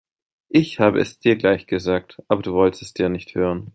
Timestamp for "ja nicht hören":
2.97-3.69